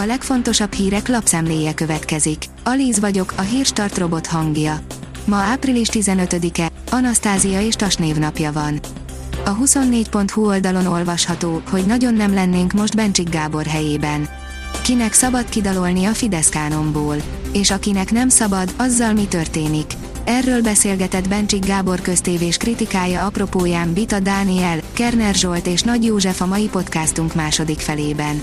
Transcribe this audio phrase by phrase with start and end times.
[0.00, 2.44] A legfontosabb hírek lapszemléje következik.
[2.64, 4.80] Alíz vagyok, a hírstart robot hangja.
[5.24, 8.80] Ma április 15-e, Anasztázia és Tas névnapja van.
[9.44, 14.28] A 24.hu oldalon olvasható, hogy nagyon nem lennénk most Bencsik Gábor helyében.
[14.82, 17.16] Kinek szabad kidalolni a Fidesz kánonból,
[17.52, 19.92] és akinek nem szabad, azzal mi történik.
[20.24, 26.46] Erről beszélgetett Bencsik Gábor köztévés kritikája apropóján Bita Dániel, Kerner Zsolt és Nagy József a
[26.46, 28.42] mai podcastunk második felében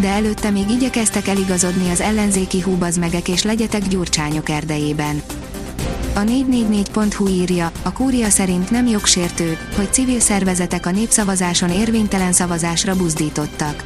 [0.00, 5.22] de előtte még igyekeztek eligazodni az ellenzéki húbazmegek és legyetek gyurcsányok erdejében.
[6.14, 12.96] A 444.hu írja, a kúria szerint nem jogsértő, hogy civil szervezetek a népszavazáson érvénytelen szavazásra
[12.96, 13.84] buzdítottak.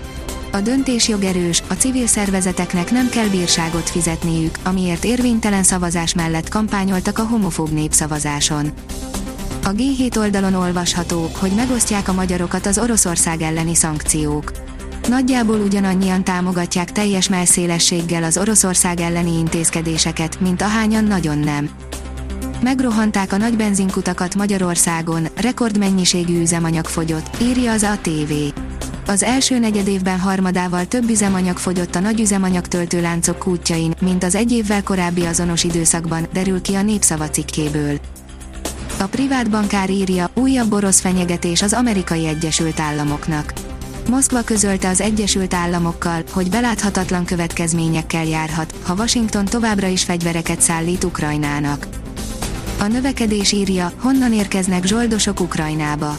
[0.52, 7.18] A döntés jogerős, a civil szervezeteknek nem kell bírságot fizetniük, amiért érvénytelen szavazás mellett kampányoltak
[7.18, 8.70] a homofób népszavazáson.
[9.64, 14.52] A G7 oldalon olvasható, hogy megosztják a magyarokat az Oroszország elleni szankciók
[15.08, 21.70] Nagyjából ugyanannyian támogatják teljes melszélességgel az Oroszország elleni intézkedéseket, mint ahányan nagyon nem.
[22.62, 28.32] Megrohanták a nagy benzinkutakat Magyarországon, rekordmennyiségű üzemanyag fogyott, írja az ATV.
[29.06, 34.52] Az első negyedévben harmadával több üzemanyag fogyott a nagy üzemanyag töltőláncok kútjain, mint az egy
[34.52, 37.98] évvel korábbi azonos időszakban, derül ki a népszava cikkéből.
[38.98, 43.52] A privát bankár írja, újabb orosz fenyegetés az amerikai Egyesült Államoknak.
[44.10, 51.04] Moszkva közölte az Egyesült Államokkal, hogy beláthatatlan következményekkel járhat, ha Washington továbbra is fegyvereket szállít
[51.04, 51.86] Ukrajnának.
[52.78, 56.18] A növekedés írja, honnan érkeznek zsoldosok Ukrajnába.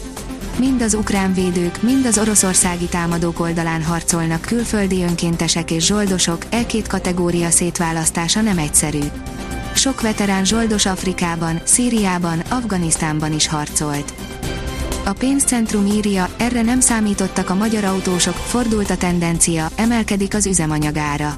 [0.59, 6.65] Mind az ukrán védők, mind az oroszországi támadók oldalán harcolnak külföldi önkéntesek és zsoldosok, e
[6.65, 9.03] két kategória szétválasztása nem egyszerű.
[9.75, 14.13] Sok veterán zsoldos Afrikában, Szíriában, Afganisztánban is harcolt.
[15.03, 21.33] A pénzcentrum írja, erre nem számítottak a magyar autósok, fordult a tendencia, emelkedik az üzemanyagára.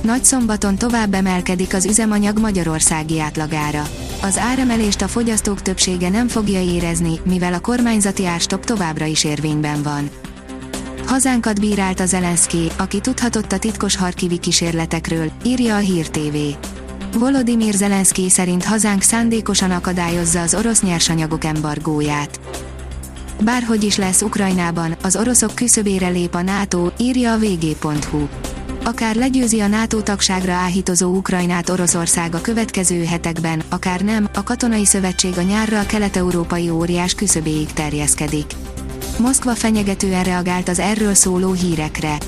[0.00, 3.88] Nagy szombaton tovább emelkedik az üzemanyag magyarországi átlagára.
[4.22, 9.82] Az áremelést a fogyasztók többsége nem fogja érezni, mivel a kormányzati árstop továbbra is érvényben
[9.82, 10.10] van.
[11.06, 16.36] Hazánkat bírált a Zelenszky, aki tudhatott a titkos harkivi kísérletekről, írja a Hír TV.
[17.18, 22.40] Volodymyr Zelenszky szerint hazánk szándékosan akadályozza az orosz nyersanyagok embargóját.
[23.44, 28.26] Bárhogy is lesz Ukrajnában, az oroszok küszöbére lép a NATO, írja a vg.hu.
[28.84, 34.84] Akár legyőzi a NATO tagságra áhítozó Ukrajnát Oroszország a következő hetekben, akár nem, a katonai
[34.84, 38.52] szövetség a nyárra a kelet-európai óriás küszöbéig terjeszkedik.
[39.18, 42.18] Moszkva fenyegetően reagált az erről szóló hírekre.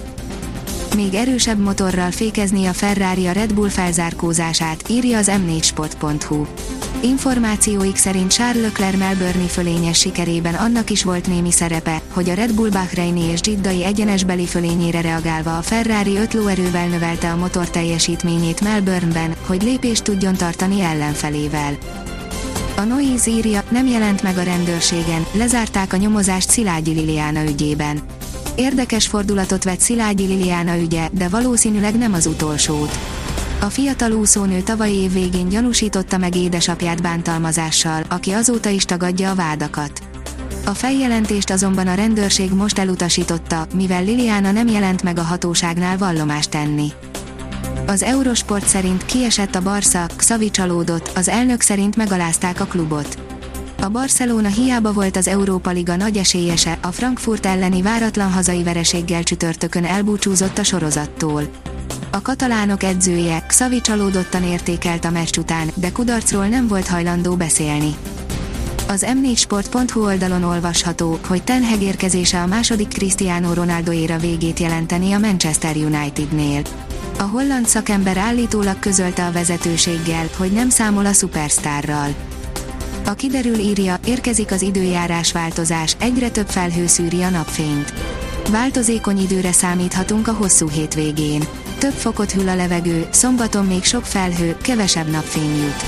[0.94, 6.46] Még erősebb motorral fékezni a Ferrari a Red Bull felzárkózását, írja az m4sport.hu.
[7.02, 12.54] Információik szerint Charles Leclerc Melbourne fölényes sikerében annak is volt némi szerepe, hogy a Red
[12.54, 18.60] Bull Bahreini és Giddai egyenesbeli fölényére reagálva a Ferrari 5 lóerővel növelte a motor teljesítményét
[18.60, 21.76] Melbourneben, hogy lépést tudjon tartani ellenfelével.
[22.76, 28.00] A Noise írja, nem jelent meg a rendőrségen, lezárták a nyomozást Szilágyi Liliana ügyében.
[28.56, 32.98] Érdekes fordulatot vett Szilágyi Liliana ügye, de valószínűleg nem az utolsót.
[33.60, 39.34] A fiatal úszónő tavaly év végén gyanúsította meg édesapját bántalmazással, aki azóta is tagadja a
[39.34, 40.02] vádakat.
[40.66, 46.50] A feljelentést azonban a rendőrség most elutasította, mivel Liliana nem jelent meg a hatóságnál vallomást
[46.50, 46.92] tenni.
[47.86, 53.23] Az Eurosport szerint kiesett a Barca, Xavi csalódott, az elnök szerint megalázták a klubot.
[53.84, 59.22] A Barcelona hiába volt az Európa Liga nagy esélyese, a Frankfurt elleni váratlan hazai vereséggel
[59.22, 61.42] csütörtökön elbúcsúzott a sorozattól.
[62.10, 67.94] A katalánok edzője, Xavi csalódottan értékelt a meccs után, de kudarcról nem volt hajlandó beszélni.
[68.88, 75.12] Az m4sport.hu oldalon olvasható, hogy Ten Hag érkezése a második Cristiano Ronaldo éra végét jelenteni
[75.12, 76.62] a Manchester Unitednél.
[77.18, 82.14] A holland szakember állítólag közölte a vezetőséggel, hogy nem számol a szupersztárral.
[83.06, 87.92] A kiderül írja, érkezik az időjárás változás, egyre több felhő szűri a napfényt.
[88.50, 91.44] Változékony időre számíthatunk a hosszú hétvégén.
[91.78, 95.84] Több fokot hűl a levegő, szombaton még sok felhő, kevesebb napfény jut.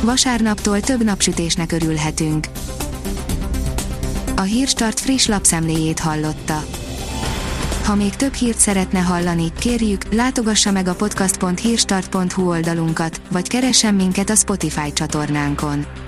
[0.00, 2.46] Vasárnaptól több napsütésnek örülhetünk.
[4.36, 6.64] A Hírstart friss lapszemléjét hallotta.
[7.84, 14.30] Ha még több hírt szeretne hallani, kérjük, látogassa meg a podcast.hírstart.hu oldalunkat, vagy keressen minket
[14.30, 15.86] a Spotify csatornánkon.